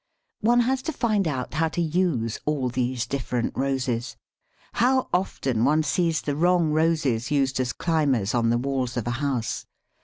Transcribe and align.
]One 0.51 0.61
has 0.61 0.81
to 0.89 0.91
find 0.93 1.27
out 1.27 1.53
how 1.53 1.67
to 1.69 1.79
use 1.79 2.39
all 2.47 2.69
these 2.69 3.05
different 3.05 3.55
Roses. 3.55 4.15
How 4.73 5.09
often 5.13 5.63
one 5.63 5.83
sees 5.83 6.23
the 6.23 6.35
wrong 6.35 6.71
Roses 6.71 7.29
used 7.29 7.59
as 7.59 7.71
climbers 7.71 8.33
on 8.33 8.49
the 8.49 8.57
walls 8.57 8.97
of 8.97 9.05
a 9.05 9.11
house. 9.21 9.67